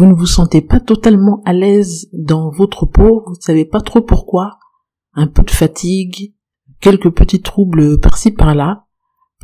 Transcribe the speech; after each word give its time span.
vous 0.00 0.06
ne 0.06 0.14
vous 0.14 0.24
sentez 0.24 0.62
pas 0.62 0.80
totalement 0.80 1.42
à 1.44 1.52
l'aise 1.52 2.08
dans 2.14 2.48
votre 2.48 2.86
peau, 2.86 3.22
vous 3.26 3.34
ne 3.34 3.40
savez 3.40 3.66
pas 3.66 3.82
trop 3.82 4.00
pourquoi, 4.00 4.56
un 5.12 5.26
peu 5.26 5.42
de 5.42 5.50
fatigue, 5.50 6.32
quelques 6.80 7.10
petits 7.10 7.42
troubles 7.42 8.00
par-ci 8.00 8.30
par-là, 8.30 8.86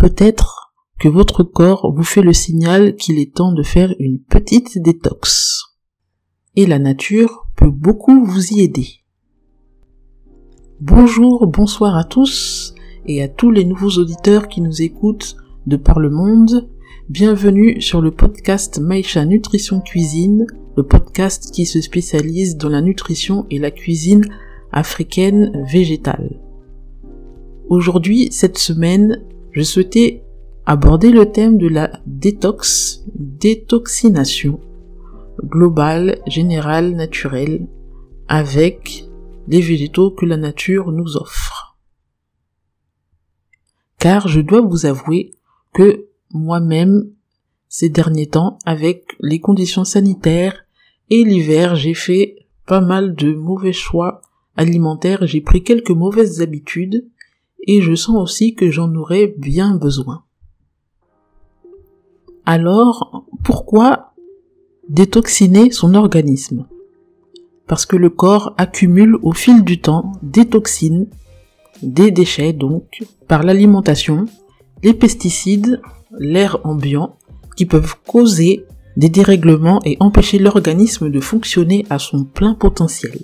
peut-être 0.01 0.73
que 0.99 1.09
votre 1.09 1.43
corps 1.43 1.93
vous 1.95 2.05
fait 2.05 2.23
le 2.23 2.33
signal 2.33 2.97
qu'il 2.97 3.19
est 3.19 3.35
temps 3.35 3.53
de 3.53 3.63
faire 3.63 3.95
une 3.99 4.19
petite 4.19 4.79
détox. 4.79 5.77
Et 6.55 6.65
la 6.65 6.79
nature 6.79 7.49
peut 7.55 7.71
beaucoup 7.71 8.25
vous 8.25 8.55
y 8.55 8.63
aider. 8.63 8.89
Bonjour, 10.81 11.47
bonsoir 11.49 11.99
à 11.99 12.05
tous 12.05 12.75
et 13.05 13.23
à 13.23 13.29
tous 13.29 13.51
les 13.51 13.67
nouveaux 13.67 13.99
auditeurs 13.99 14.49
qui 14.49 14.63
nous 14.63 14.81
écoutent 14.81 15.37
de 15.67 15.77
par 15.77 15.99
le 15.99 16.09
monde. 16.09 16.71
Bienvenue 17.09 17.81
sur 17.81 18.01
le 18.01 18.11
podcast 18.11 18.81
Maïcha 18.81 19.25
Nutrition 19.25 19.81
Cuisine, 19.81 20.45
le 20.77 20.83
podcast 20.83 21.53
qui 21.55 21.65
se 21.65 21.81
spécialise 21.81 22.57
dans 22.57 22.69
la 22.69 22.81
nutrition 22.81 23.47
et 23.49 23.61
la 23.61 23.71
cuisine 23.71 24.25
africaine 24.73 25.65
végétale. 25.71 26.41
Aujourd'hui, 27.69 28.33
cette 28.33 28.59
semaine, 28.59 29.23
je 29.53 29.63
souhaitais 29.63 30.25
aborder 30.67 31.11
le 31.11 31.31
thème 31.31 31.59
de 31.59 31.69
la 31.69 32.01
détox, 32.07 33.05
détoxination 33.15 34.59
globale, 35.45 36.19
générale, 36.27 36.91
naturelle, 36.97 37.69
avec 38.27 39.05
les 39.47 39.61
végétaux 39.61 40.11
que 40.11 40.27
la 40.27 40.37
nature 40.37 40.91
nous 40.91 41.17
offre. 41.17 41.79
Car 44.01 44.27
je 44.27 44.41
dois 44.41 44.61
vous 44.61 44.87
avouer 44.87 45.35
que 45.73 46.06
moi-même, 46.33 47.11
ces 47.69 47.89
derniers 47.89 48.29
temps, 48.29 48.59
avec 48.65 49.17
les 49.21 49.41
conditions 49.41 49.85
sanitaires 49.85 50.65
et 51.11 51.25
l'hiver, 51.25 51.77
j'ai 51.77 51.95
fait 51.95 52.47
pas 52.67 52.81
mal 52.81 53.15
de 53.15 53.33
mauvais 53.33 53.73
choix 53.73 54.21
alimentaires, 54.57 55.27
j'ai 55.27 55.41
pris 55.41 55.63
quelques 55.63 55.91
mauvaises 55.91 56.41
habitudes, 56.41 57.07
et 57.67 57.81
je 57.83 57.95
sens 57.95 58.17
aussi 58.17 58.55
que 58.55 58.71
j'en 58.71 58.95
aurais 58.95 59.35
bien 59.39 59.77
besoin. 59.77 60.25
Alors, 62.45 63.27
pourquoi 63.45 64.13
détoxiner 64.89 65.71
son 65.73 65.95
organisme? 65.95 66.67
Parce 67.67 67.87
que 67.87 67.97
le 67.97 68.11
corps 68.11 68.55
accumule 68.57 69.17
au 69.23 69.33
fil 69.33 69.65
du 69.65 69.81
temps 69.81 70.13
des 70.23 70.47
toxines, 70.47 71.09
des 71.83 72.13
déchets 72.13 72.53
donc, 72.53 73.03
par 73.27 73.43
l'alimentation, 73.43 74.27
les 74.85 74.95
pesticides, 74.95 75.81
l'air 76.19 76.59
ambiant, 76.65 77.17
qui 77.57 77.67
peuvent 77.67 77.97
causer 78.07 78.65
des 78.97 79.09
dérèglements 79.09 79.81
et 79.85 79.97
empêcher 80.01 80.39
l'organisme 80.39 81.11
de 81.11 81.21
fonctionner 81.21 81.85
à 81.91 81.99
son 81.99 82.25
plein 82.25 82.55
potentiel. 82.55 83.19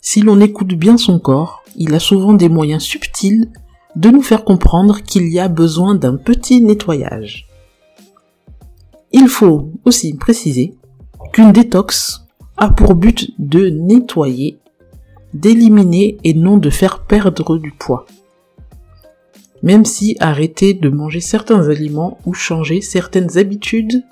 Si 0.00 0.20
l'on 0.20 0.40
écoute 0.40 0.74
bien 0.74 0.96
son 0.96 1.18
corps, 1.18 1.62
il 1.76 1.94
a 1.94 2.00
souvent 2.00 2.32
des 2.32 2.48
moyens 2.48 2.82
subtils 2.82 3.50
de 3.96 4.10
nous 4.10 4.22
faire 4.22 4.44
comprendre 4.44 5.02
qu'il 5.02 5.28
y 5.28 5.38
a 5.38 5.48
besoin 5.48 5.94
d'un 5.94 6.16
petit 6.16 6.60
nettoyage. 6.60 7.48
Il 9.12 9.28
faut 9.28 9.72
aussi 9.84 10.14
préciser 10.14 10.74
qu'une 11.32 11.52
détox 11.52 12.24
a 12.56 12.70
pour 12.70 12.94
but 12.94 13.30
de 13.38 13.70
nettoyer, 13.70 14.58
d'éliminer 15.34 16.18
et 16.24 16.34
non 16.34 16.58
de 16.58 16.70
faire 16.70 17.04
perdre 17.04 17.58
du 17.58 17.72
poids. 17.72 18.06
Même 19.62 19.84
si 19.84 20.16
arrêter 20.20 20.74
de 20.74 20.88
manger 20.88 21.20
certains 21.20 21.68
aliments 21.68 22.18
ou 22.26 22.34
changer 22.34 22.80
certaines 22.80 23.38
habitudes 23.38 24.04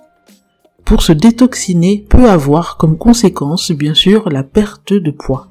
pour 0.85 1.03
se 1.03 1.13
détoxiner 1.13 2.05
peut 2.09 2.29
avoir 2.31 2.77
comme 2.77 2.97
conséquence 2.97 3.73
bien 3.73 3.95
sûr 3.95 4.29
la 4.31 4.43
perte 4.43 4.93
de 4.93 5.11
poids. 5.11 5.49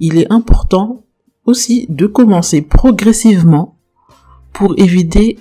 Il 0.00 0.18
est 0.18 0.32
important 0.32 1.02
aussi 1.44 1.86
de 1.88 2.06
commencer 2.06 2.62
progressivement 2.62 3.76
pour 4.52 4.78
éviter 4.78 5.38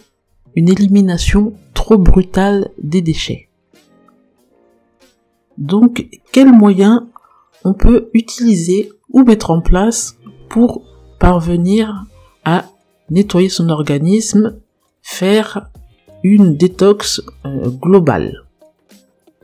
une 0.55 0.69
élimination 0.69 1.53
trop 1.73 1.97
brutale 1.97 2.69
des 2.81 3.01
déchets. 3.01 3.49
Donc, 5.57 6.07
quels 6.31 6.51
moyens 6.51 7.01
on 7.63 7.73
peut 7.73 8.09
utiliser 8.13 8.91
ou 9.09 9.23
mettre 9.23 9.51
en 9.51 9.61
place 9.61 10.17
pour 10.49 10.83
parvenir 11.19 12.05
à 12.45 12.65
nettoyer 13.09 13.49
son 13.49 13.69
organisme, 13.69 14.57
faire 15.01 15.69
une 16.23 16.55
détox 16.55 17.21
euh, 17.45 17.69
globale. 17.69 18.43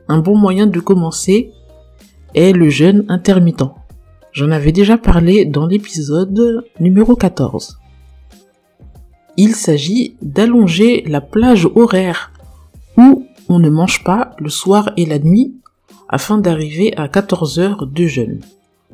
Un 0.08 0.18
bon 0.18 0.36
moyen 0.36 0.66
de 0.66 0.80
commencer 0.80 1.50
est 2.34 2.52
le 2.52 2.68
jeûne 2.68 3.04
intermittent. 3.08 3.70
J'en 4.32 4.50
avais 4.50 4.72
déjà 4.72 4.98
parlé 4.98 5.44
dans 5.44 5.66
l'épisode 5.66 6.64
numéro 6.80 7.14
14 7.14 7.78
il 9.36 9.54
s'agit 9.54 10.16
d'allonger 10.22 11.02
la 11.06 11.20
plage 11.20 11.68
horaire 11.74 12.32
où 12.96 13.26
on 13.48 13.58
ne 13.58 13.70
mange 13.70 14.04
pas 14.04 14.34
le 14.38 14.48
soir 14.48 14.92
et 14.96 15.06
la 15.06 15.18
nuit 15.18 15.56
afin 16.08 16.38
d'arriver 16.38 16.96
à 16.96 17.08
14 17.08 17.58
heures 17.58 17.86
de 17.86 18.06
jeûne. 18.06 18.40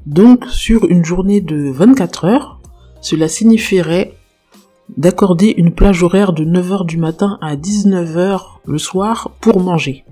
Donc 0.06 0.46
sur 0.46 0.86
une 0.86 1.04
journée 1.04 1.40
de 1.40 1.70
24 1.70 2.24
heures, 2.24 2.60
cela 3.00 3.28
signifierait 3.28 4.14
d'accorder 4.96 5.54
une 5.56 5.72
plage 5.72 6.02
horaire 6.02 6.32
de 6.32 6.44
9h 6.44 6.86
du 6.86 6.96
matin 6.96 7.38
à 7.40 7.56
19h 7.56 8.40
le 8.64 8.78
soir 8.78 9.32
pour 9.40 9.60
manger. 9.60 10.04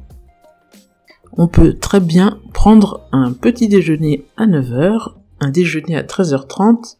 On 1.36 1.46
peut 1.46 1.74
très 1.74 2.00
bien 2.00 2.40
prendre 2.52 3.06
un 3.12 3.32
petit 3.32 3.68
déjeuner 3.68 4.24
à 4.36 4.46
9h, 4.46 5.12
un 5.40 5.50
déjeuner 5.50 5.96
à 5.96 6.02
13h30 6.02 6.96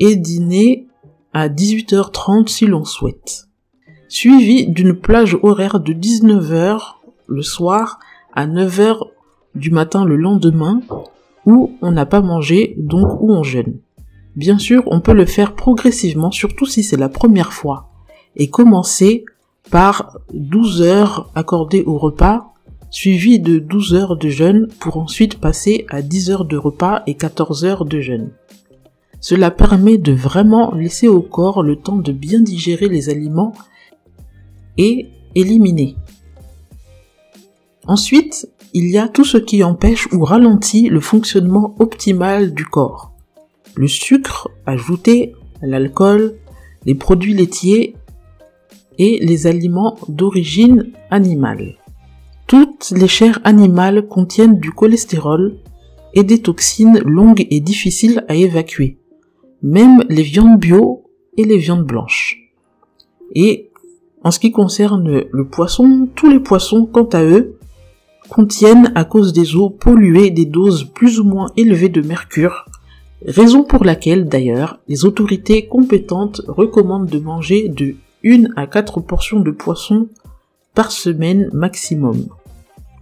et 0.00 0.16
dîner 0.16 0.86
à 1.32 1.48
18h30 1.48 2.48
si 2.48 2.66
l'on 2.66 2.84
souhaite, 2.84 3.48
suivi 4.08 4.66
d'une 4.66 4.94
plage 4.94 5.38
horaire 5.42 5.80
de 5.80 5.92
19h 5.92 6.94
le 7.26 7.42
soir 7.42 7.98
à 8.34 8.46
9h 8.46 9.00
du 9.54 9.70
matin 9.70 10.04
le 10.04 10.16
lendemain 10.16 10.80
où 11.46 11.76
on 11.82 11.92
n'a 11.92 12.06
pas 12.06 12.20
mangé 12.20 12.74
donc 12.78 13.20
où 13.20 13.32
on 13.32 13.42
jeûne. 13.42 13.78
Bien 14.38 14.60
sûr, 14.60 14.84
on 14.86 15.00
peut 15.00 15.14
le 15.14 15.26
faire 15.26 15.56
progressivement, 15.56 16.30
surtout 16.30 16.64
si 16.64 16.84
c'est 16.84 16.96
la 16.96 17.08
première 17.08 17.52
fois, 17.52 17.88
et 18.36 18.48
commencer 18.48 19.24
par 19.68 20.16
12 20.32 20.82
heures 20.82 21.28
accordées 21.34 21.82
au 21.82 21.98
repas, 21.98 22.54
suivi 22.88 23.40
de 23.40 23.58
12 23.58 23.94
heures 23.94 24.16
de 24.16 24.28
jeûne 24.28 24.68
pour 24.78 24.96
ensuite 24.96 25.40
passer 25.40 25.86
à 25.90 26.02
10 26.02 26.30
heures 26.30 26.44
de 26.44 26.56
repas 26.56 27.02
et 27.08 27.14
14 27.14 27.64
heures 27.64 27.84
de 27.84 27.98
jeûne. 27.98 28.30
Cela 29.18 29.50
permet 29.50 29.98
de 29.98 30.12
vraiment 30.12 30.72
laisser 30.72 31.08
au 31.08 31.20
corps 31.20 31.64
le 31.64 31.74
temps 31.74 31.98
de 31.98 32.12
bien 32.12 32.40
digérer 32.40 32.88
les 32.88 33.08
aliments 33.08 33.54
et 34.76 35.08
éliminer. 35.34 35.96
Ensuite, 37.88 38.48
il 38.72 38.88
y 38.88 38.98
a 38.98 39.08
tout 39.08 39.24
ce 39.24 39.38
qui 39.38 39.64
empêche 39.64 40.06
ou 40.12 40.22
ralentit 40.22 40.88
le 40.90 41.00
fonctionnement 41.00 41.74
optimal 41.80 42.54
du 42.54 42.64
corps. 42.64 43.17
Le 43.78 43.86
sucre 43.86 44.50
ajouté, 44.66 45.36
l'alcool, 45.62 46.34
les 46.84 46.96
produits 46.96 47.32
laitiers 47.32 47.94
et 48.98 49.20
les 49.24 49.46
aliments 49.46 49.96
d'origine 50.08 50.90
animale. 51.12 51.76
Toutes 52.48 52.90
les 52.90 53.06
chairs 53.06 53.38
animales 53.44 54.08
contiennent 54.08 54.58
du 54.58 54.72
cholestérol 54.72 55.58
et 56.12 56.24
des 56.24 56.42
toxines 56.42 56.98
longues 57.04 57.46
et 57.50 57.60
difficiles 57.60 58.24
à 58.26 58.34
évacuer 58.34 58.98
même 59.62 60.02
les 60.08 60.22
viandes 60.22 60.58
bio 60.58 61.04
et 61.36 61.44
les 61.44 61.58
viandes 61.58 61.84
blanches. 61.84 62.36
Et 63.36 63.70
en 64.24 64.32
ce 64.32 64.40
qui 64.40 64.50
concerne 64.50 65.24
le 65.30 65.48
poisson, 65.48 66.08
tous 66.16 66.28
les 66.28 66.40
poissons, 66.40 66.86
quant 66.86 67.08
à 67.12 67.22
eux, 67.22 67.58
contiennent 68.28 68.92
à 68.96 69.04
cause 69.04 69.32
des 69.32 69.54
eaux 69.54 69.70
polluées 69.70 70.30
des 70.30 70.46
doses 70.46 70.84
plus 70.84 71.20
ou 71.20 71.24
moins 71.24 71.46
élevées 71.56 71.88
de 71.88 72.02
mercure, 72.02 72.66
raison 73.24 73.64
pour 73.64 73.84
laquelle 73.84 74.28
d'ailleurs 74.28 74.78
les 74.88 75.04
autorités 75.04 75.66
compétentes 75.66 76.42
recommandent 76.46 77.08
de 77.08 77.18
manger 77.18 77.68
de 77.68 77.96
1 78.24 78.44
à 78.56 78.66
4 78.66 79.00
portions 79.00 79.40
de 79.40 79.50
poisson 79.50 80.08
par 80.74 80.92
semaine 80.92 81.48
maximum. 81.52 82.26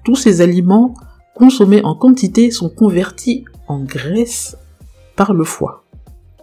Tous 0.04 0.16
ces 0.16 0.40
aliments 0.40 0.94
consommés 1.34 1.84
en 1.84 1.94
quantité 1.94 2.50
sont 2.50 2.70
convertis 2.70 3.44
en 3.68 3.80
graisse 3.80 4.56
par 5.16 5.34
le 5.34 5.44
foie. 5.44 5.84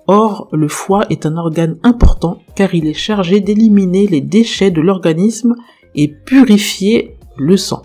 Or, 0.07 0.49
le 0.51 0.67
foie 0.67 1.05
est 1.09 1.25
un 1.25 1.37
organe 1.37 1.77
important 1.83 2.39
car 2.55 2.75
il 2.75 2.87
est 2.87 2.93
chargé 2.93 3.39
d'éliminer 3.39 4.05
les 4.05 4.21
déchets 4.21 4.71
de 4.71 4.81
l'organisme 4.81 5.55
et 5.95 6.09
purifier 6.09 7.17
le 7.37 7.55
sang. 7.55 7.83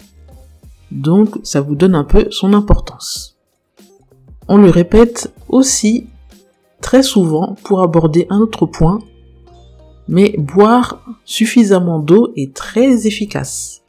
Donc, 0.91 1.39
ça 1.43 1.61
vous 1.61 1.77
donne 1.77 1.95
un 1.95 2.05
peu 2.05 2.27
son 2.31 2.55
importance. 2.55 3.38
On 4.49 4.57
le 4.57 4.71
répète 4.71 5.33
aussi 5.49 6.07
très 6.81 7.03
souvent 7.03 7.55
pour 7.65 7.83
aborder 7.83 8.27
un 8.31 8.41
autre 8.41 8.65
point, 8.65 9.01
mais 10.09 10.35
boire 10.39 11.05
suffisamment 11.27 11.99
d'eau 11.99 12.33
est 12.35 12.55
très 12.55 13.07
efficace. 13.07 13.83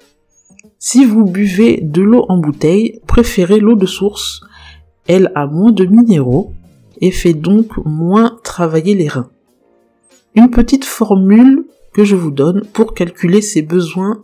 Si 0.77 1.05
vous 1.05 1.23
buvez 1.23 1.79
de 1.81 2.01
l'eau 2.01 2.25
en 2.27 2.37
bouteille, 2.37 2.99
préférez 3.07 3.59
l'eau 3.59 3.75
de 3.75 3.85
source. 3.85 4.41
Elle 5.07 5.31
a 5.35 5.47
moins 5.47 5.71
de 5.71 5.85
minéraux 5.85 6.51
et 6.99 7.11
fait 7.11 7.33
donc 7.33 7.77
moins 7.85 8.37
travailler 8.43 8.95
les 8.95 9.07
reins. 9.07 9.29
Une 10.35 10.49
petite 10.49 10.85
formule 10.85 11.65
que 11.93 12.03
je 12.03 12.15
vous 12.15 12.31
donne 12.31 12.65
pour 12.73 12.93
calculer 12.93 13.41
ces 13.41 13.61
besoins 13.61 14.23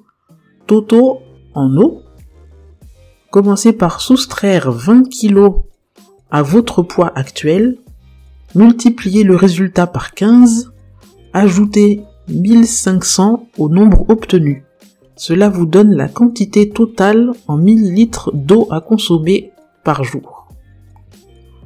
totaux 0.67 1.19
en 1.53 1.75
eau. 1.77 2.01
Commencez 3.31 3.73
par 3.73 4.01
soustraire 4.01 4.71
20 4.71 5.09
kg 5.09 5.63
à 6.31 6.41
votre 6.41 6.81
poids 6.81 7.11
actuel, 7.15 7.77
multipliez 8.55 9.23
le 9.23 9.35
résultat 9.35 9.87
par 9.87 10.13
15, 10.13 10.71
ajoutez 11.33 12.03
1500 12.29 13.47
au 13.57 13.69
nombre 13.69 14.05
obtenu. 14.09 14.63
Cela 15.15 15.49
vous 15.49 15.65
donne 15.65 15.93
la 15.93 16.07
quantité 16.07 16.69
totale 16.69 17.31
en 17.47 17.57
millilitres 17.57 18.31
d'eau 18.33 18.67
à 18.71 18.81
consommer 18.81 19.51
par 19.83 20.03
jour. 20.03 20.47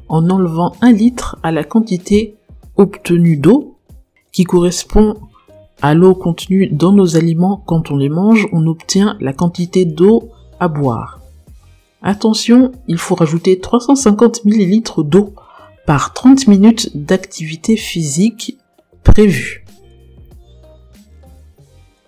En 0.07 0.29
enlevant 0.29 0.73
1 0.81 0.91
litre 0.91 1.37
à 1.43 1.51
la 1.51 1.63
quantité 1.63 2.35
obtenue 2.77 3.37
d'eau, 3.37 3.77
qui 4.31 4.43
correspond 4.43 5.15
à 5.81 5.93
l'eau 5.93 6.13
contenue 6.13 6.67
dans 6.67 6.91
nos 6.91 7.15
aliments 7.15 7.63
quand 7.65 7.91
on 7.91 7.97
les 7.97 8.09
mange, 8.09 8.47
on 8.51 8.67
obtient 8.67 9.17
la 9.19 9.33
quantité 9.33 9.85
d'eau 9.85 10.29
à 10.59 10.67
boire. 10.67 11.18
Attention, 12.01 12.71
il 12.87 12.97
faut 12.97 13.15
rajouter 13.15 13.59
350 13.59 14.45
ml 14.45 15.03
d'eau 15.03 15.33
par 15.85 16.13
30 16.13 16.47
minutes 16.47 16.95
d'activité 16.95 17.75
physique 17.75 18.57
prévue. 19.03 19.65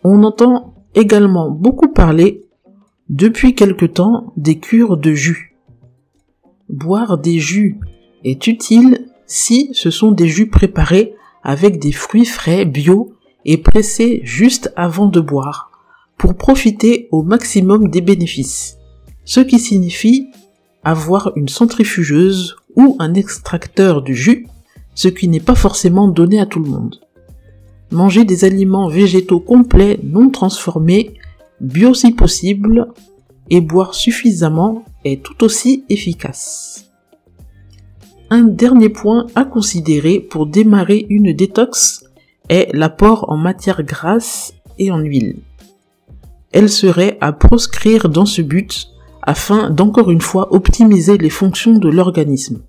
On 0.04 0.24
entend 0.24 0.74
également 0.96 1.50
beaucoup 1.50 1.90
parler 1.90 2.46
depuis 3.10 3.54
quelque 3.56 3.86
temps 3.86 4.34
des 4.38 4.60
cures 4.60 4.98
de 4.98 5.14
jus. 5.14 5.58
Boire 6.70 7.18
des 7.18 7.40
jus 7.40 7.80
est 8.24 8.48
utile 8.48 9.08
si 9.26 9.70
ce 9.74 9.90
sont 9.90 10.12
des 10.12 10.28
jus 10.28 10.50
préparés 10.50 11.14
avec 11.44 11.80
des 11.80 11.92
fruits 11.92 12.26
frais 12.26 12.66
bio 12.66 13.14
et 13.46 13.58
pressés 13.58 14.22
juste 14.24 14.72
avant 14.76 15.08
de 15.08 15.20
boire 15.20 15.72
pour 16.18 16.36
profiter 16.36 17.08
au 17.12 17.24
maximum 17.24 17.90
des 17.90 18.02
bénéfices. 18.02 18.78
Ce 19.26 19.40
qui 19.40 19.60
signifie 19.60 20.30
avoir 20.84 21.32
une 21.36 21.50
centrifugeuse 21.50 22.56
ou 22.76 22.96
un 23.00 23.14
extracteur 23.14 24.02
du 24.02 24.16
jus, 24.16 24.48
ce 24.96 25.08
qui 25.08 25.28
n'est 25.28 25.40
pas 25.40 25.56
forcément 25.56 26.08
donné 26.08 26.40
à 26.40 26.46
tout 26.46 26.60
le 26.60 26.70
monde. 26.70 27.00
Manger 27.92 28.24
des 28.24 28.46
aliments 28.46 28.88
végétaux 28.88 29.40
complets 29.40 30.00
non 30.04 30.30
transformés, 30.30 31.14
bio 31.60 31.94
si 31.94 32.12
possible, 32.12 32.88
et 33.50 33.62
boire 33.62 33.94
suffisamment 33.94 34.86
est 35.04 35.22
tout 35.24 35.44
aussi 35.44 35.84
efficace. 35.90 36.90
Un 38.30 38.44
dernier 38.44 38.88
point 38.88 39.28
à 39.36 39.44
considérer 39.44 40.22
pour 40.22 40.46
démarrer 40.48 41.06
une 41.10 41.34
détox 41.34 42.06
est 42.48 42.70
l'apport 42.74 43.26
en 43.30 43.36
matière 43.36 43.84
grasse 43.84 44.54
et 44.80 44.90
en 44.90 45.00
huile. 45.00 45.40
Elle 46.54 46.70
serait 46.70 47.18
à 47.20 47.34
proscrire 47.34 48.08
dans 48.08 48.26
ce 48.26 48.42
but 48.42 48.91
afin 49.22 49.70
d'encore 49.70 50.12
une 50.12 50.22
fois 50.22 50.54
optimiser 50.54 51.18
les 51.18 51.30
fonctions 51.30 51.78
de 51.78 51.90
l'organisme. 51.90 52.62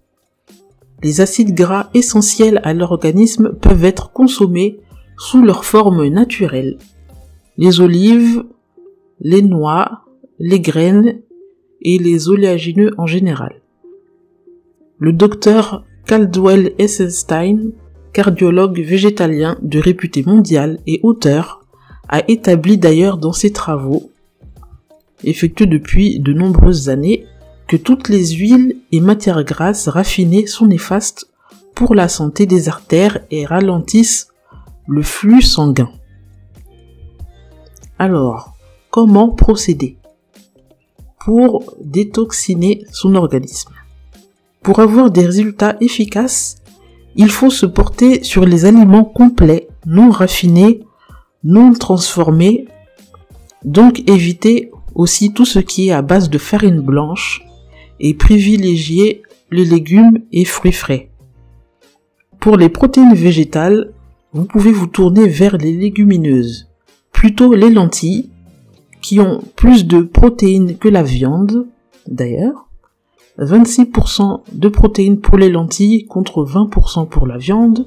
Les 1.02 1.20
acides 1.20 1.54
gras 1.54 1.90
essentiels 1.94 2.60
à 2.62 2.74
l'organisme 2.74 3.52
peuvent 3.54 3.84
être 3.84 4.12
consommés 4.12 4.80
sous 5.18 5.42
leur 5.42 5.64
forme 5.64 6.06
naturelle. 6.06 6.78
Les 7.56 7.80
olives, 7.80 8.44
les 9.20 9.42
noix, 9.42 10.02
les 10.38 10.60
graines 10.60 11.20
et 11.80 11.98
les 11.98 12.28
oléagineux 12.28 12.92
en 12.98 13.06
général. 13.06 13.60
Le 14.98 15.12
docteur 15.12 15.84
Caldwell 16.06 16.72
Esselstein, 16.78 17.72
cardiologue 18.12 18.80
végétalien 18.80 19.58
de 19.62 19.78
réputé 19.78 20.22
mondiale 20.24 20.78
et 20.86 21.00
auteur, 21.02 21.64
a 22.08 22.22
établi 22.28 22.78
d'ailleurs 22.78 23.18
dans 23.18 23.32
ses 23.32 23.52
travaux, 23.52 24.11
effectués 25.24 25.66
depuis 25.66 26.20
de 26.20 26.32
nombreuses 26.32 26.88
années, 26.88 27.26
que 27.68 27.76
toutes 27.76 28.08
les 28.08 28.28
huiles 28.32 28.76
et 28.92 29.00
matières 29.00 29.44
grasses 29.44 29.88
raffinées 29.88 30.46
sont 30.46 30.66
néfastes 30.66 31.30
pour 31.74 31.94
la 31.94 32.08
santé 32.08 32.46
des 32.46 32.68
artères 32.68 33.20
et 33.30 33.46
ralentissent 33.46 34.28
le 34.86 35.02
flux 35.02 35.42
sanguin. 35.42 35.90
Alors, 37.98 38.54
comment 38.90 39.28
procéder 39.30 39.96
pour 41.24 41.72
détoxiner 41.80 42.84
son 42.90 43.14
organisme? 43.14 43.72
Pour 44.62 44.80
avoir 44.80 45.10
des 45.10 45.24
résultats 45.24 45.76
efficaces, 45.80 46.56
il 47.14 47.30
faut 47.30 47.50
se 47.50 47.66
porter 47.66 48.22
sur 48.22 48.44
les 48.44 48.64
aliments 48.64 49.04
complets, 49.04 49.68
non 49.86 50.10
raffinés, 50.10 50.80
non 51.44 51.72
transformés, 51.72 52.66
donc 53.64 54.02
éviter 54.08 54.70
aussi 54.94 55.32
tout 55.32 55.44
ce 55.44 55.58
qui 55.58 55.88
est 55.88 55.92
à 55.92 56.02
base 56.02 56.30
de 56.30 56.38
farine 56.38 56.80
blanche 56.80 57.44
et 58.00 58.14
privilégier 58.14 59.22
les 59.50 59.64
légumes 59.64 60.18
et 60.32 60.44
fruits 60.44 60.72
frais. 60.72 61.10
Pour 62.40 62.56
les 62.56 62.68
protéines 62.68 63.14
végétales, 63.14 63.92
vous 64.32 64.44
pouvez 64.44 64.72
vous 64.72 64.86
tourner 64.86 65.28
vers 65.28 65.56
les 65.58 65.72
légumineuses, 65.72 66.70
plutôt 67.12 67.54
les 67.54 67.70
lentilles, 67.70 68.30
qui 69.00 69.20
ont 69.20 69.42
plus 69.56 69.86
de 69.86 70.00
protéines 70.00 70.76
que 70.78 70.88
la 70.88 71.02
viande, 71.02 71.66
d'ailleurs, 72.08 72.68
26% 73.38 74.40
de 74.52 74.68
protéines 74.68 75.20
pour 75.20 75.38
les 75.38 75.50
lentilles 75.50 76.06
contre 76.06 76.44
20% 76.44 77.08
pour 77.08 77.26
la 77.26 77.38
viande, 77.38 77.86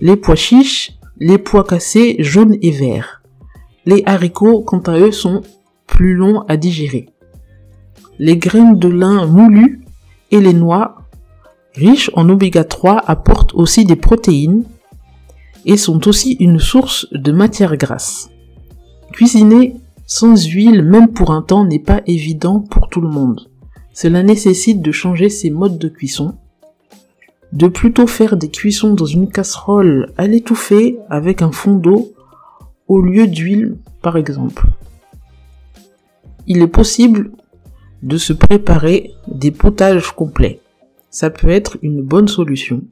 les 0.00 0.16
pois 0.16 0.36
chiches, 0.36 0.92
les 1.18 1.38
pois 1.38 1.64
cassés 1.64 2.16
jaunes 2.18 2.56
et 2.62 2.70
verts. 2.70 3.22
Les 3.86 4.02
haricots, 4.06 4.62
quant 4.62 4.80
à 4.80 4.98
eux, 4.98 5.12
sont 5.12 5.42
plus 5.90 6.14
longs 6.14 6.40
à 6.48 6.56
digérer. 6.56 7.08
Les 8.18 8.36
graines 8.36 8.78
de 8.78 8.88
lin 8.88 9.26
moulues 9.26 9.82
et 10.30 10.40
les 10.40 10.54
noix, 10.54 11.02
riches 11.74 12.10
en 12.14 12.28
oméga 12.28 12.64
3, 12.64 13.02
apportent 13.06 13.54
aussi 13.54 13.84
des 13.84 13.96
protéines 13.96 14.64
et 15.66 15.76
sont 15.76 16.08
aussi 16.08 16.36
une 16.40 16.58
source 16.58 17.06
de 17.12 17.32
matière 17.32 17.76
grasse. 17.76 18.30
Cuisiner 19.12 19.74
sans 20.06 20.46
huile, 20.46 20.82
même 20.82 21.08
pour 21.08 21.32
un 21.32 21.42
temps, 21.42 21.64
n'est 21.64 21.78
pas 21.78 22.00
évident 22.06 22.60
pour 22.60 22.88
tout 22.88 23.00
le 23.00 23.08
monde. 23.08 23.48
Cela 23.92 24.22
nécessite 24.22 24.82
de 24.82 24.92
changer 24.92 25.28
ses 25.28 25.50
modes 25.50 25.78
de 25.78 25.88
cuisson, 25.88 26.34
de 27.52 27.66
plutôt 27.66 28.06
faire 28.06 28.36
des 28.36 28.48
cuissons 28.48 28.94
dans 28.94 29.06
une 29.06 29.28
casserole 29.28 30.12
à 30.16 30.26
l'étouffer 30.26 30.98
avec 31.10 31.42
un 31.42 31.52
fond 31.52 31.74
d'eau 31.74 32.12
au 32.86 33.00
lieu 33.00 33.26
d'huile 33.26 33.76
par 34.02 34.16
exemple. 34.16 34.66
Il 36.46 36.62
est 36.62 36.66
possible 36.68 37.32
de 38.02 38.16
se 38.16 38.32
préparer 38.32 39.12
des 39.28 39.50
potages 39.50 40.12
complets. 40.12 40.60
Ça 41.10 41.30
peut 41.30 41.50
être 41.50 41.76
une 41.82 42.02
bonne 42.02 42.28
solution. 42.28 42.82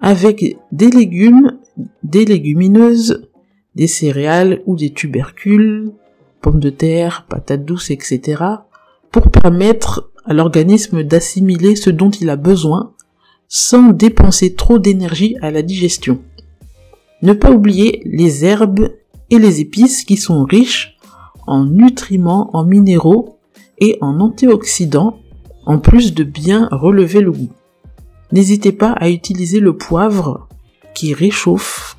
Avec 0.00 0.58
des 0.70 0.90
légumes, 0.90 1.58
des 2.02 2.24
légumineuses, 2.24 3.28
des 3.74 3.86
céréales 3.86 4.62
ou 4.66 4.76
des 4.76 4.90
tubercules, 4.90 5.92
pommes 6.40 6.60
de 6.60 6.70
terre, 6.70 7.26
patates 7.28 7.64
douces, 7.64 7.90
etc. 7.90 8.42
pour 9.10 9.30
permettre 9.30 10.10
à 10.24 10.34
l'organisme 10.34 11.02
d'assimiler 11.02 11.76
ce 11.76 11.90
dont 11.90 12.10
il 12.10 12.30
a 12.30 12.36
besoin 12.36 12.92
sans 13.48 13.90
dépenser 13.90 14.54
trop 14.54 14.78
d'énergie 14.78 15.36
à 15.42 15.50
la 15.50 15.62
digestion. 15.62 16.20
Ne 17.22 17.34
pas 17.34 17.50
oublier 17.50 18.02
les 18.04 18.44
herbes 18.44 18.88
et 19.30 19.38
les 19.38 19.60
épices 19.60 20.04
qui 20.04 20.16
sont 20.16 20.44
riches 20.44 20.96
en 21.46 21.64
nutriments, 21.64 22.50
en 22.56 22.64
minéraux 22.64 23.38
et 23.78 23.98
en 24.00 24.20
antioxydants, 24.20 25.18
en 25.66 25.78
plus 25.78 26.14
de 26.14 26.24
bien 26.24 26.68
relever 26.70 27.20
le 27.20 27.32
goût. 27.32 27.52
N'hésitez 28.32 28.72
pas 28.72 28.92
à 28.92 29.10
utiliser 29.10 29.60
le 29.60 29.76
poivre 29.76 30.48
qui 30.94 31.14
réchauffe, 31.14 31.96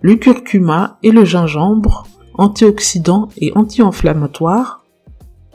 le 0.00 0.16
curcuma 0.16 0.98
et 1.02 1.10
le 1.10 1.24
gingembre, 1.24 2.06
antioxydants 2.34 3.28
et 3.38 3.52
anti-inflammatoires, 3.54 4.84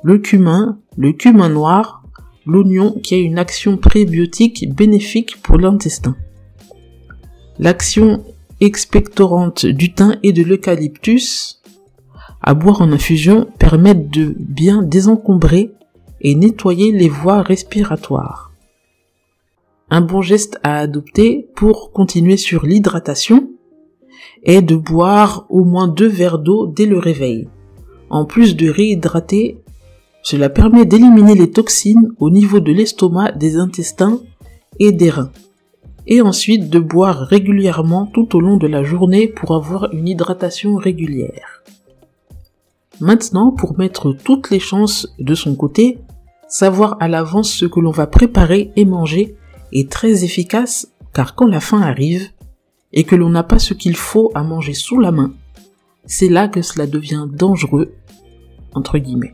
le 0.03 0.17
cumin, 0.17 0.79
le 0.97 1.11
cumin 1.11 1.49
noir, 1.49 2.03
l'oignon 2.45 2.99
qui 3.03 3.15
a 3.15 3.17
une 3.17 3.37
action 3.37 3.77
prébiotique 3.77 4.73
bénéfique 4.73 5.41
pour 5.41 5.57
l'intestin. 5.57 6.15
L'action 7.59 8.23
expectorante 8.61 9.65
du 9.65 9.93
thym 9.93 10.17
et 10.23 10.33
de 10.33 10.43
l'eucalyptus 10.43 11.58
à 12.41 12.53
boire 12.53 12.81
en 12.81 12.91
infusion 12.91 13.47
permettent 13.57 14.09
de 14.09 14.35
bien 14.37 14.81
désencombrer 14.81 15.71
et 16.21 16.35
nettoyer 16.35 16.91
les 16.91 17.09
voies 17.09 17.41
respiratoires. 17.41 18.51
Un 19.89 20.01
bon 20.01 20.21
geste 20.21 20.59
à 20.63 20.77
adopter 20.77 21.47
pour 21.55 21.91
continuer 21.91 22.37
sur 22.37 22.65
l'hydratation 22.65 23.49
est 24.43 24.61
de 24.61 24.75
boire 24.75 25.45
au 25.49 25.63
moins 25.63 25.87
deux 25.87 26.07
verres 26.07 26.39
d'eau 26.39 26.67
dès 26.67 26.85
le 26.85 26.97
réveil. 26.97 27.47
en 28.09 28.25
plus 28.25 28.55
de 28.55 28.67
réhydrater, 28.69 29.61
cela 30.23 30.49
permet 30.49 30.85
d'éliminer 30.85 31.35
les 31.35 31.51
toxines 31.51 32.11
au 32.19 32.29
niveau 32.29 32.59
de 32.59 32.71
l'estomac, 32.71 33.33
des 33.33 33.55
intestins 33.55 34.19
et 34.79 34.91
des 34.91 35.09
reins. 35.09 35.31
Et 36.07 36.21
ensuite 36.21 36.69
de 36.69 36.79
boire 36.79 37.19
régulièrement 37.19 38.07
tout 38.07 38.35
au 38.35 38.39
long 38.39 38.57
de 38.57 38.67
la 38.67 38.83
journée 38.83 39.27
pour 39.27 39.55
avoir 39.55 39.93
une 39.93 40.07
hydratation 40.07 40.75
régulière. 40.75 41.58
Maintenant, 43.01 43.51
pour 43.51 43.77
mettre 43.77 44.11
toutes 44.11 44.49
les 44.49 44.59
chances 44.59 45.07
de 45.19 45.35
son 45.35 45.55
côté, 45.55 45.99
savoir 46.47 46.97
à 46.99 47.07
l'avance 47.07 47.51
ce 47.51 47.65
que 47.65 47.79
l'on 47.79 47.91
va 47.91 48.07
préparer 48.07 48.71
et 48.75 48.85
manger 48.85 49.35
est 49.71 49.89
très 49.89 50.23
efficace 50.23 50.91
car 51.13 51.35
quand 51.35 51.47
la 51.47 51.59
faim 51.59 51.81
arrive 51.81 52.29
et 52.91 53.03
que 53.03 53.15
l'on 53.15 53.29
n'a 53.29 53.43
pas 53.43 53.59
ce 53.59 53.73
qu'il 53.73 53.95
faut 53.95 54.31
à 54.35 54.43
manger 54.43 54.73
sous 54.73 54.99
la 54.99 55.11
main, 55.11 55.33
c'est 56.05 56.29
là 56.29 56.47
que 56.47 56.61
cela 56.61 56.87
devient 56.87 57.27
dangereux, 57.31 57.93
entre 58.73 58.97
guillemets. 58.97 59.33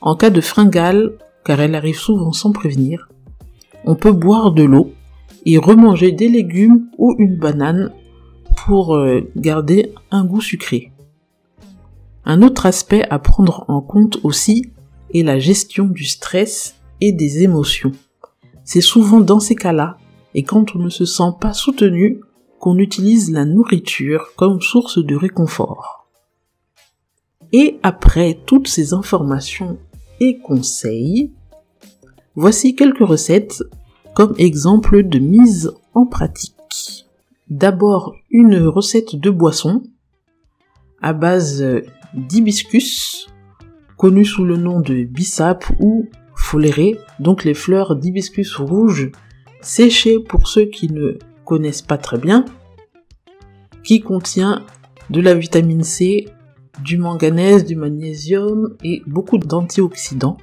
En 0.00 0.16
cas 0.16 0.30
de 0.30 0.40
fringale, 0.40 1.12
car 1.44 1.60
elle 1.60 1.74
arrive 1.74 1.98
souvent 1.98 2.32
sans 2.32 2.52
prévenir, 2.52 3.08
on 3.84 3.94
peut 3.94 4.12
boire 4.12 4.52
de 4.52 4.62
l'eau 4.62 4.92
et 5.44 5.58
remanger 5.58 6.12
des 6.12 6.28
légumes 6.28 6.86
ou 6.98 7.14
une 7.18 7.36
banane 7.36 7.92
pour 8.64 8.94
euh, 8.94 9.28
garder 9.36 9.92
un 10.10 10.24
goût 10.24 10.40
sucré. 10.40 10.91
Un 12.24 12.42
autre 12.42 12.66
aspect 12.66 13.04
à 13.10 13.18
prendre 13.18 13.64
en 13.68 13.80
compte 13.80 14.18
aussi 14.22 14.70
est 15.12 15.22
la 15.22 15.38
gestion 15.38 15.86
du 15.86 16.04
stress 16.04 16.76
et 17.00 17.12
des 17.12 17.42
émotions. 17.42 17.92
C'est 18.64 18.80
souvent 18.80 19.20
dans 19.20 19.40
ces 19.40 19.56
cas-là, 19.56 19.98
et 20.34 20.44
quand 20.44 20.76
on 20.76 20.78
ne 20.78 20.88
se 20.88 21.04
sent 21.04 21.32
pas 21.40 21.52
soutenu, 21.52 22.20
qu'on 22.60 22.78
utilise 22.78 23.32
la 23.32 23.44
nourriture 23.44 24.30
comme 24.36 24.60
source 24.60 25.04
de 25.04 25.16
réconfort. 25.16 26.06
Et 27.52 27.80
après 27.82 28.38
toutes 28.46 28.68
ces 28.68 28.94
informations 28.94 29.78
et 30.20 30.38
conseils, 30.38 31.32
voici 32.36 32.76
quelques 32.76 33.04
recettes 33.04 33.62
comme 34.14 34.34
exemple 34.38 35.02
de 35.02 35.18
mise 35.18 35.72
en 35.92 36.06
pratique. 36.06 37.06
D'abord 37.50 38.14
une 38.30 38.56
recette 38.58 39.16
de 39.16 39.30
boisson 39.30 39.82
à 41.02 41.12
base 41.12 41.62
d'hibiscus, 42.14 43.28
connu 43.96 44.24
sous 44.24 44.44
le 44.44 44.56
nom 44.56 44.80
de 44.80 45.04
bissap 45.04 45.64
ou 45.80 46.08
foléré, 46.36 46.98
donc 47.18 47.44
les 47.44 47.54
fleurs 47.54 47.96
d'hibiscus 47.96 48.56
rouge 48.56 49.10
séchées 49.60 50.18
pour 50.18 50.48
ceux 50.48 50.64
qui 50.64 50.90
ne 50.90 51.18
connaissent 51.44 51.82
pas 51.82 51.98
très 51.98 52.18
bien, 52.18 52.44
qui 53.84 54.00
contient 54.00 54.64
de 55.10 55.20
la 55.20 55.34
vitamine 55.34 55.84
C, 55.84 56.28
du 56.80 56.98
manganèse, 56.98 57.64
du 57.64 57.76
magnésium 57.76 58.76
et 58.82 59.02
beaucoup 59.06 59.38
d'antioxydants, 59.38 60.38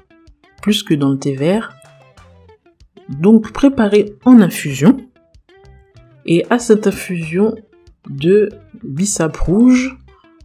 plus 0.62 0.84
que 0.84 0.94
dans 0.94 1.10
le 1.10 1.20
thé 1.20 1.36
vert. 1.36 1.76
Donc 3.10 3.52
préparé 3.52 4.16
en 4.26 4.40
infusion. 4.40 4.98
Et 6.26 6.46
à 6.50 6.60
cette 6.60 6.86
infusion 6.86 7.56
de 8.08 8.50
bissap 8.84 9.36
rouge, 9.38 9.98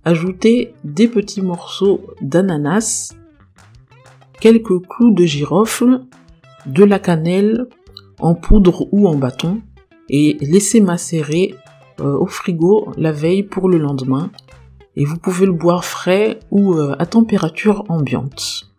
ajoutez 0.05 0.75
des 0.85 1.09
petits 1.09 1.43
morceaux 1.43 2.01
d'ananas, 2.21 3.15
quelques 4.41 4.87
clous 4.87 5.13
de 5.13 5.25
girofle, 5.25 6.03
de 6.67 6.85
la 6.85 6.99
cannelle 6.99 7.67
en 8.19 8.35
poudre 8.35 8.89
ou 8.93 9.09
en 9.09 9.17
bâton 9.17 9.61
et 10.09 10.37
laissez 10.41 10.81
macérer 10.81 11.55
euh, 12.01 12.17
au 12.17 12.27
frigo 12.27 12.93
la 12.97 13.13
veille 13.13 13.43
pour 13.43 13.69
le 13.69 13.79
lendemain 13.79 14.31
et 14.97 15.05
vous 15.05 15.17
pouvez 15.17 15.47
le 15.47 15.53
boire 15.53 15.85
frais 15.85 16.39
ou 16.51 16.75
euh, 16.75 16.95
à 16.99 17.07
température 17.07 17.85
ambiante. 17.89 18.71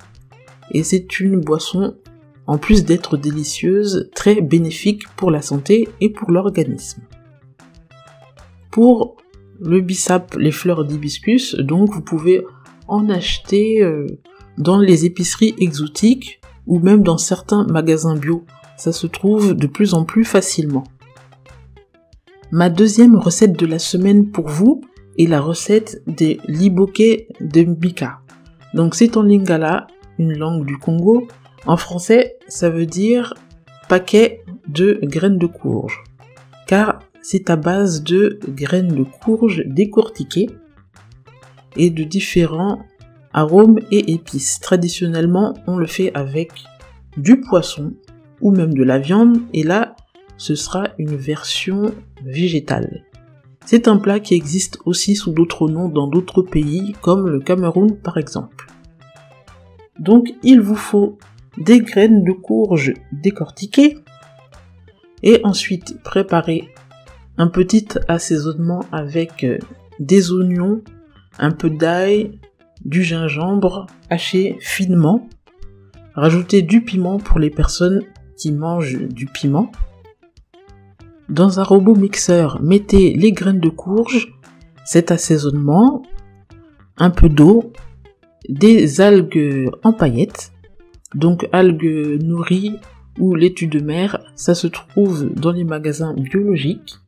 Et 0.72 0.84
c'est 0.84 1.20
une 1.20 1.40
boisson, 1.40 1.96
en 2.48 2.58
plus 2.58 2.86
d'être 2.86 3.18
délicieuse, 3.18 4.10
très 4.16 4.42
bénéfique 4.42 5.08
pour 5.16 5.32
la 5.32 5.42
santé 5.42 5.88
et 6.02 6.10
pour 6.10 6.32
l'organisme. 6.32 7.02
Pour 8.72 9.18
le 9.62 9.82
bissap, 9.82 10.36
les 10.36 10.52
fleurs 10.52 10.86
d'hibiscus, 10.86 11.56
donc 11.56 11.92
vous 11.92 12.02
pouvez 12.02 12.46
en 12.88 13.10
acheter 13.10 13.82
euh, 13.82 14.08
dans 14.58 14.80
les 14.80 15.06
épiceries 15.06 15.56
exotiques 15.60 16.40
ou 16.68 16.80
même 16.80 17.04
dans 17.04 17.18
certains 17.18 17.66
magasins 17.66 18.16
bio. 18.16 18.44
Ça 18.78 18.92
se 18.92 19.08
trouve 19.08 19.54
de 19.54 19.68
plus 19.68 19.94
en 19.94 20.04
plus 20.04 20.26
facilement. 20.26 20.84
Ma 22.52 22.70
deuxième 22.70 23.16
recette 23.16 23.58
de 23.58 23.66
la 23.66 23.80
semaine 23.80 24.30
pour 24.30 24.48
vous 24.48 24.82
est 25.18 25.28
la 25.28 25.42
recette 25.42 26.02
des 26.08 26.40
liboke 26.48 27.26
de 27.42 27.64
Mbika. 27.64 28.20
Donc 28.74 28.96
c'est 28.96 29.18
en 29.18 29.24
lingala, 29.24 29.88
une 30.20 30.38
langue 30.38 30.66
du 30.66 30.78
Congo. 30.78 31.28
En 31.66 31.78
français, 31.78 32.38
ça 32.48 32.70
veut 32.70 32.86
dire 32.86 33.34
paquet 33.90 34.44
de 34.68 35.00
graines 35.04 35.38
de 35.38 35.48
courge. 35.48 36.04
Car 36.68 37.00
c'est 37.28 37.50
à 37.50 37.56
base 37.56 38.04
de 38.04 38.40
graines 38.50 38.94
de 38.94 39.04
courge 39.04 39.64
décortiquées 39.66 40.48
et 41.76 41.90
de 41.90 42.04
différents 42.04 42.86
arômes 43.34 43.80
et 43.90 44.14
épices. 44.14 44.60
Traditionnellement, 44.60 45.56
on 45.66 45.78
le 45.78 45.88
fait 45.88 46.14
avec 46.14 46.52
du 47.18 47.42
poisson 47.42 47.94
ou 48.42 48.52
même 48.52 48.76
de 48.76 48.84
la 48.84 49.00
viande 49.00 49.40
et 49.54 49.64
là, 49.64 49.96
ce 50.38 50.54
sera 50.54 50.90
une 51.00 51.16
version 51.16 51.96
végétale. 52.24 53.04
C'est 53.66 53.88
un 53.88 53.98
plat 53.98 54.20
qui 54.20 54.36
existe 54.36 54.78
aussi 54.86 55.16
sous 55.16 55.32
d'autres 55.32 55.68
noms 55.68 55.90
dans 55.90 56.06
d'autres 56.06 56.44
pays 56.44 56.94
comme 57.02 57.28
le 57.28 57.40
Cameroun 57.40 57.98
par 57.98 58.18
exemple. 58.18 58.68
Donc 59.98 60.32
il 60.44 60.62
vous 60.62 60.76
faut 60.76 61.18
des 61.58 61.80
graines 61.80 62.24
de 62.24 62.34
courge 62.34 62.94
décortiquées 63.12 63.98
et 65.24 65.42
ensuite 65.44 66.00
préparer 66.04 66.70
un 67.38 67.48
petit 67.48 67.88
assaisonnement 68.08 68.86
avec 68.92 69.44
euh, 69.44 69.58
des 70.00 70.32
oignons, 70.32 70.82
un 71.38 71.52
peu 71.52 71.70
d'ail, 71.70 72.40
du 72.84 73.04
gingembre 73.04 73.88
haché 74.10 74.58
finement, 74.60 75.28
rajouter 76.14 76.62
du 76.62 76.82
piment 76.82 77.18
pour 77.18 77.40
les 77.40 77.50
personnes 77.50 78.02
qui 78.38 78.52
mangent 78.52 79.00
du 79.00 79.26
piment, 79.26 79.72
dans 81.30 81.60
un 81.60 81.64
robot 81.64 81.96
mixeur, 81.96 82.62
mettez 82.62 83.14
les 83.14 83.32
graines 83.32 83.60
de 83.60 83.70
courge, 83.70 84.34
cet 84.86 85.12
assaisonnement, 85.12 86.04
un 86.98 87.10
peu 87.10 87.30
d'eau, 87.30 87.74
des 88.48 89.02
algues 89.02 89.72
en 89.84 89.92
paillettes, 89.92 90.54
donc 91.16 91.48
algues 91.52 92.22
nourries 92.22 92.78
ou 93.18 93.34
laitue 93.34 93.68
de 93.68 93.80
mer, 93.80 94.20
ça 94.36 94.54
se 94.54 94.68
trouve 94.68 95.34
dans 95.34 95.52
les 95.52 95.64
magasins 95.64 96.14
biologiques 96.14 97.00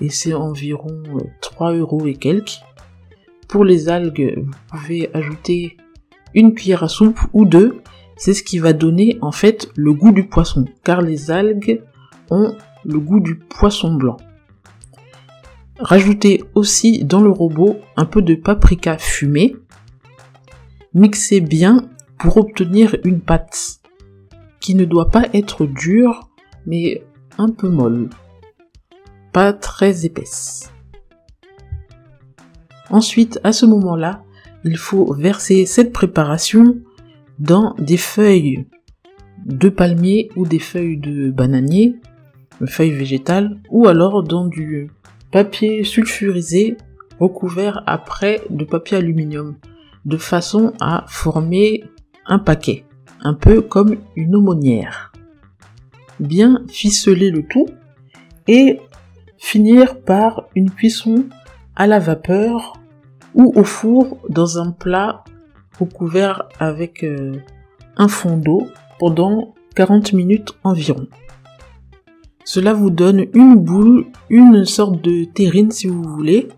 et 0.00 0.08
c'est 0.08 0.34
environ 0.34 1.02
3 1.40 1.74
euros 1.74 2.06
et 2.06 2.14
quelques. 2.14 2.60
Pour 3.48 3.64
les 3.64 3.88
algues, 3.88 4.34
vous 4.38 4.52
pouvez 4.70 5.10
ajouter 5.14 5.76
une 6.34 6.54
cuillère 6.54 6.84
à 6.84 6.88
soupe 6.88 7.20
ou 7.32 7.44
deux, 7.44 7.82
c'est 8.16 8.34
ce 8.34 8.42
qui 8.42 8.58
va 8.58 8.72
donner 8.72 9.18
en 9.22 9.32
fait 9.32 9.70
le 9.76 9.92
goût 9.92 10.12
du 10.12 10.28
poisson, 10.28 10.66
car 10.84 11.00
les 11.00 11.30
algues 11.30 11.82
ont 12.30 12.54
le 12.84 12.98
goût 12.98 13.20
du 13.20 13.36
poisson 13.36 13.94
blanc. 13.94 14.16
Rajoutez 15.78 16.44
aussi 16.54 17.04
dans 17.04 17.22
le 17.22 17.30
robot 17.30 17.78
un 17.96 18.04
peu 18.04 18.20
de 18.20 18.34
paprika 18.34 18.98
fumé. 18.98 19.56
Mixez 20.92 21.40
bien 21.40 21.88
pour 22.18 22.36
obtenir 22.36 22.96
une 23.04 23.20
pâte 23.20 23.80
qui 24.60 24.74
ne 24.74 24.84
doit 24.84 25.08
pas 25.08 25.24
être 25.32 25.64
dure 25.66 26.28
mais 26.66 27.02
un 27.38 27.48
peu 27.48 27.68
molle, 27.68 28.10
pas 29.32 29.52
très 29.52 30.04
épaisse. 30.06 30.72
Ensuite, 32.90 33.38
à 33.44 33.52
ce 33.52 33.66
moment-là, 33.66 34.22
il 34.64 34.76
faut 34.76 35.12
verser 35.14 35.66
cette 35.66 35.92
préparation 35.92 36.76
dans 37.38 37.74
des 37.78 37.96
feuilles 37.96 38.66
de 39.46 39.68
palmier 39.68 40.30
ou 40.36 40.46
des 40.46 40.58
feuilles 40.58 40.98
de 40.98 41.30
bananier 41.30 41.96
feuilles 42.66 42.90
végétales, 42.90 43.58
ou 43.70 43.86
alors 43.86 44.22
dans 44.22 44.46
du 44.46 44.90
papier 45.30 45.84
sulfurisé 45.84 46.76
recouvert 47.18 47.82
après 47.86 48.42
de 48.50 48.64
papier 48.64 48.98
aluminium, 48.98 49.56
de 50.04 50.16
façon 50.16 50.72
à 50.80 51.04
former 51.08 51.84
un 52.26 52.38
paquet, 52.38 52.84
un 53.20 53.34
peu 53.34 53.60
comme 53.60 53.96
une 54.16 54.36
aumônière. 54.36 55.12
Bien 56.18 56.62
ficeler 56.68 57.30
le 57.30 57.46
tout 57.46 57.66
et 58.46 58.78
finir 59.40 60.00
par 60.02 60.44
une 60.54 60.70
cuisson 60.70 61.24
à 61.74 61.88
la 61.88 61.98
vapeur 61.98 62.74
ou 63.34 63.52
au 63.56 63.64
four 63.64 64.18
dans 64.28 64.58
un 64.58 64.70
plat 64.70 65.24
recouvert 65.80 66.48
avec 66.60 67.02
euh, 67.02 67.32
un 67.96 68.06
fond 68.06 68.36
d'eau 68.36 68.68
pendant 68.98 69.54
40 69.74 70.12
minutes 70.12 70.52
environ. 70.62 71.08
Cela 72.44 72.74
vous 72.74 72.90
donne 72.90 73.26
une 73.32 73.56
boule, 73.56 74.06
une 74.28 74.64
sorte 74.66 75.02
de 75.02 75.24
terrine 75.24 75.70
si 75.70 75.86
vous 75.86 76.02
voulez, 76.02 76.48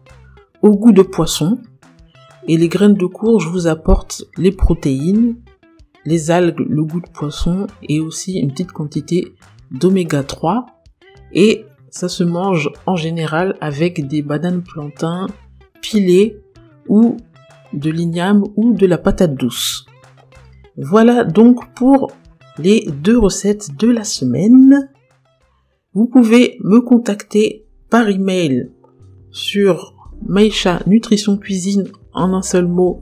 au 0.60 0.76
goût 0.76 0.92
de 0.92 1.02
poisson. 1.02 1.58
Et 2.48 2.56
les 2.56 2.68
graines 2.68 2.94
de 2.94 3.06
courge 3.06 3.46
vous 3.46 3.68
apportent 3.68 4.24
les 4.36 4.50
protéines, 4.50 5.36
les 6.04 6.32
algues, 6.32 6.66
le 6.68 6.82
goût 6.82 7.00
de 7.00 7.08
poisson 7.08 7.68
et 7.82 8.00
aussi 8.00 8.40
une 8.40 8.50
petite 8.50 8.72
quantité 8.72 9.34
d'oméga 9.70 10.24
3. 10.24 10.66
Et 11.32 11.64
ça 11.92 12.08
se 12.08 12.24
mange 12.24 12.70
en 12.86 12.96
général 12.96 13.54
avec 13.60 14.08
des 14.08 14.22
bananes 14.22 14.62
plantains 14.62 15.28
pilées 15.82 16.40
ou 16.88 17.18
de 17.74 17.90
l'igname 17.90 18.44
ou 18.56 18.72
de 18.72 18.86
la 18.86 18.98
patate 18.98 19.34
douce. 19.34 19.86
Voilà 20.76 21.22
donc 21.22 21.72
pour 21.74 22.10
les 22.58 22.88
deux 23.02 23.18
recettes 23.18 23.76
de 23.78 23.88
la 23.88 24.04
semaine. 24.04 24.90
Vous 25.92 26.06
pouvez 26.06 26.56
me 26.64 26.80
contacter 26.80 27.66
par 27.90 28.08
email 28.08 28.70
sur 29.30 29.94
Maïcha 30.26 30.80
Nutrition 30.86 31.36
Cuisine 31.36 31.84
en 32.14 32.32
un 32.32 32.42
seul 32.42 32.66
mot 32.66 33.00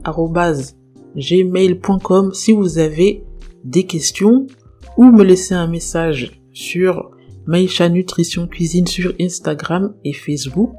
gmail.com 1.15 2.33
si 2.33 2.51
vous 2.51 2.77
avez 2.77 3.23
des 3.63 3.85
questions 3.85 4.47
ou 4.97 5.05
me 5.05 5.23
laisser 5.23 5.53
un 5.53 5.67
message 5.67 6.41
sur 6.51 7.10
Maïcha 7.45 7.89
Nutrition 7.89 8.47
Cuisine 8.47 8.87
sur 8.87 9.13
Instagram 9.19 9.93
et 10.03 10.13
Facebook. 10.13 10.75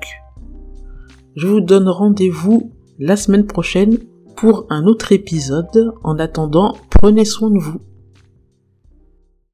Je 1.36 1.46
vous 1.46 1.60
donne 1.60 1.88
rendez-vous 1.88 2.72
la 2.98 3.16
semaine 3.16 3.46
prochaine 3.46 3.98
pour 4.36 4.66
un 4.70 4.86
autre 4.86 5.12
épisode. 5.12 5.92
En 6.02 6.18
attendant, 6.18 6.76
prenez 6.90 7.24
soin 7.24 7.50
de 7.50 7.58
vous. 7.58 7.80